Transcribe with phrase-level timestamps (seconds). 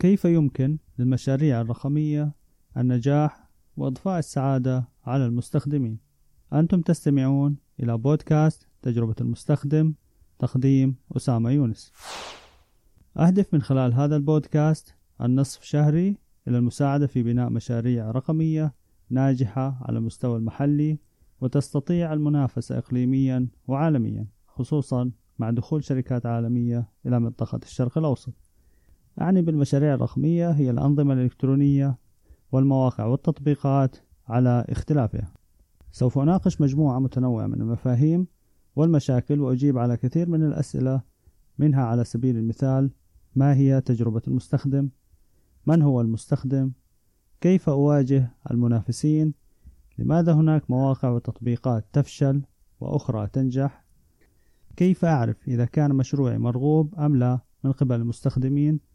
[0.00, 2.32] كيف يمكن للمشاريع الرقمية
[2.76, 5.98] النجاح وإضفاء السعادة على المستخدمين؟
[6.52, 9.94] أنتم تستمعون إلى بودكاست تجربة المستخدم
[10.38, 11.92] تقديم أسامة يونس.
[13.16, 16.16] أهدف من خلال هذا البودكاست النصف شهري
[16.48, 18.74] إلى المساعدة في بناء مشاريع رقمية
[19.10, 20.98] ناجحة على المستوى المحلي
[21.40, 28.49] وتستطيع المنافسة إقليميا وعالميا خصوصا مع دخول شركات عالمية إلى منطقة الشرق الأوسط.
[29.20, 31.98] أعني بالمشاريع الرقمية هي الأنظمة الإلكترونية
[32.52, 33.96] والمواقع والتطبيقات
[34.28, 35.32] على اختلافها.
[35.92, 38.26] سوف أناقش مجموعة متنوعة من المفاهيم
[38.76, 41.02] والمشاكل وأجيب على كثير من الأسئلة
[41.58, 42.90] منها على سبيل المثال
[43.34, 44.88] ما هي تجربة المستخدم؟
[45.66, 46.72] من هو المستخدم؟
[47.40, 49.34] كيف أواجه المنافسين؟
[49.98, 52.42] لماذا هناك مواقع وتطبيقات تفشل
[52.80, 53.84] وأخرى تنجح؟
[54.76, 58.89] كيف أعرف إذا كان مشروعي مرغوب أم لا من قبل المستخدمين؟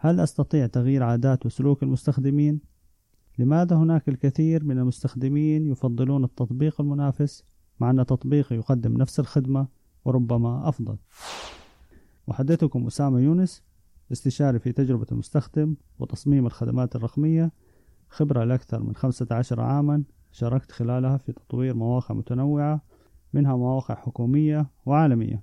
[0.00, 2.60] هل أستطيع تغيير عادات وسلوك المستخدمين؟
[3.38, 7.44] لماذا هناك الكثير من المستخدمين يفضلون التطبيق المنافس
[7.80, 9.68] مع أن تطبيق يقدم نفس الخدمة
[10.04, 10.96] وربما أفضل؟
[12.30, 13.62] أحدثكم أسامة يونس
[14.12, 17.52] استشاري في تجربة المستخدم وتصميم الخدمات الرقمية
[18.08, 20.02] خبرة لأكثر من 15 عاما
[20.32, 22.82] شاركت خلالها في تطوير مواقع متنوعة
[23.32, 25.42] منها مواقع حكومية وعالمية.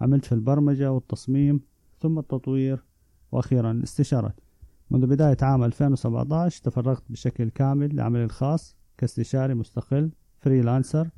[0.00, 1.60] عملت في البرمجة والتصميم
[1.98, 2.84] ثم التطوير
[3.32, 4.40] وأخيرا الاستشارات
[4.90, 11.10] منذ بداية عام 2017 تفرغت بشكل كامل لعملي الخاص كاستشاري مستقل فريلانسر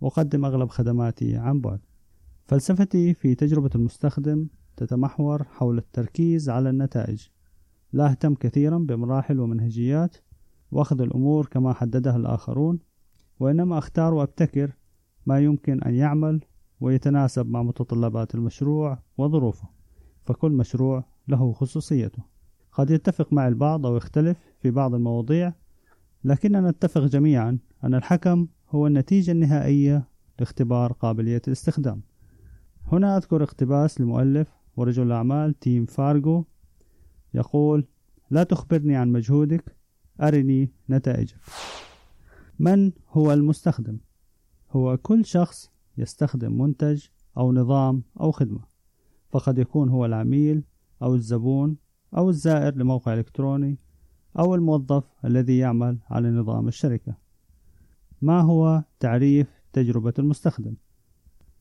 [0.00, 1.80] وأقدم أغلب خدماتي عن بعد.
[2.44, 7.26] فلسفتي في تجربة المستخدم تتمحور حول التركيز على النتائج.
[7.92, 10.16] لا أهتم كثيرا بمراحل ومنهجيات
[10.70, 12.78] وأخذ الأمور كما حددها الآخرون
[13.40, 14.72] وإنما أختار وأبتكر
[15.26, 16.40] ما يمكن أن يعمل
[16.80, 19.68] ويتناسب مع متطلبات المشروع وظروفه.
[20.24, 22.22] فكل مشروع له خصوصيته.
[22.72, 25.52] قد يتفق مع البعض أو يختلف في بعض المواضيع
[26.24, 32.02] لكننا نتفق جميعا أن الحكم هو النتيجة النهائية لاختبار قابلية الاستخدام.
[32.92, 36.44] هنا أذكر اقتباس لمؤلف ورجل أعمال تيم فارغو
[37.34, 37.84] يقول
[38.30, 39.76] لا تخبرني عن مجهودك
[40.20, 41.36] أرني نتائجك.
[42.58, 43.98] من هو المستخدم؟
[44.70, 48.60] هو كل شخص يستخدم منتج أو نظام أو خدمة
[49.30, 50.62] فقد يكون هو العميل
[51.02, 51.76] أو الزبون
[52.16, 53.78] أو الزائر لموقع إلكتروني
[54.38, 57.14] أو الموظف الذي يعمل على نظام الشركة
[58.22, 60.74] ما هو تعريف تجربة المستخدم؟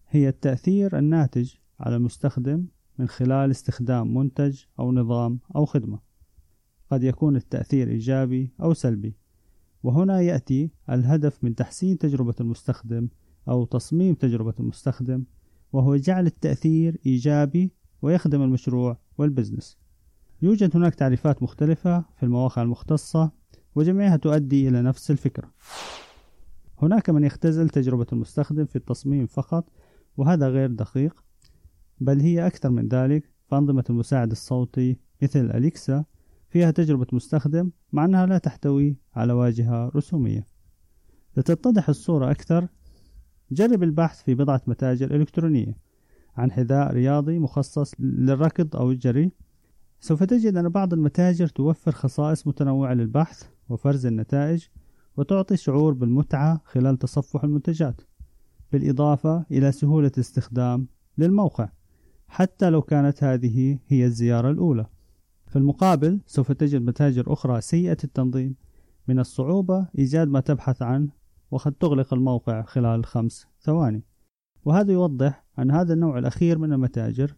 [0.09, 2.65] هي التأثير الناتج على المستخدم
[2.99, 5.99] من خلال استخدام منتج أو نظام أو خدمة
[6.91, 9.15] قد يكون التأثير إيجابي أو سلبي
[9.83, 13.09] وهنا يأتي الهدف من تحسين تجربة المستخدم
[13.49, 15.23] أو تصميم تجربة المستخدم
[15.73, 17.71] وهو جعل التأثير إيجابي
[18.01, 19.77] ويخدم المشروع والبزنس
[20.41, 23.31] يوجد هناك تعريفات مختلفة في المواقع المختصة
[23.75, 25.51] وجميعها تؤدي إلى نفس الفكرة.
[26.81, 29.69] هناك من يختزل تجربة المستخدم في التصميم فقط
[30.17, 31.23] وهذا غير دقيق
[31.99, 36.05] بل هي أكثر من ذلك فأنظمة المساعد الصوتي مثل أليكسا
[36.49, 40.47] فيها تجربة مستخدم مع أنها لا تحتوي على واجهة رسومية.
[41.37, 42.67] لتتضح الصورة أكثر
[43.51, 45.77] جرب البحث في بضعة متاجر إلكترونية.
[46.37, 49.31] عن حذاء رياضي مخصص للركض أو الجري.
[49.99, 54.65] سوف تجد أن بعض المتاجر توفر خصائص متنوعة للبحث وفرز النتائج
[55.17, 58.01] وتعطي شعور بالمتعة خلال تصفح المنتجات
[58.71, 60.87] بالإضافة إلى سهولة الاستخدام
[61.17, 61.69] للموقع
[62.27, 64.85] حتى لو كانت هذه هي الزيارة الأولى.
[65.47, 68.55] في المقابل سوف تجد متاجر أخرى سيئة التنظيم
[69.07, 71.09] من الصعوبة إيجاد ما تبحث عنه
[71.51, 74.03] وقد تغلق الموقع خلال خمس ثواني.
[74.65, 77.35] وهذا يوضح أن هذا النوع الأخير من المتاجر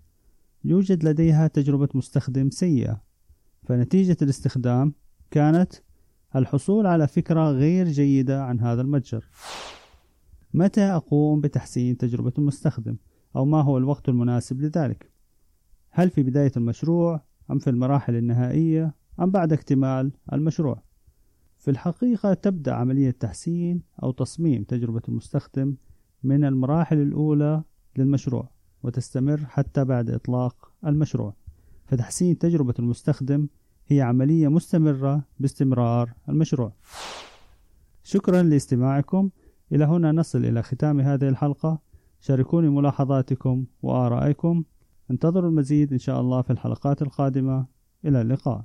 [0.63, 3.01] يوجد لديها تجربة مستخدم سيئة
[3.63, 4.93] فنتيجة الاستخدام
[5.31, 5.73] كانت
[6.35, 9.25] الحصول على فكرة غير جيدة عن هذا المتجر.
[10.53, 12.97] متى أقوم بتحسين تجربة المستخدم؟
[13.35, 15.11] أو ما هو الوقت المناسب لذلك؟
[15.89, 20.83] هل في بداية المشروع؟ أم في المراحل النهائية؟ أم بعد اكتمال المشروع؟
[21.57, 25.75] في الحقيقة تبدأ عملية تحسين أو تصميم تجربة المستخدم
[26.23, 27.63] من المراحل الأولى
[27.97, 28.49] للمشروع
[28.83, 31.33] وتستمر حتى بعد إطلاق المشروع.
[31.85, 33.47] فتحسين تجربة المستخدم
[33.87, 36.71] هي عملية مستمرة باستمرار المشروع.
[38.03, 39.29] شكرا لاستماعكم.
[39.71, 41.79] إلى هنا نصل إلى ختام هذه الحلقة.
[42.19, 44.63] شاركوني ملاحظاتكم وآرائكم.
[45.11, 47.65] انتظروا المزيد إن شاء الله في الحلقات القادمة.
[48.05, 48.63] إلى اللقاء.